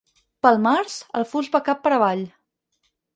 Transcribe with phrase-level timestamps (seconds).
[0.45, 2.25] Pel març el fus va cap per avall.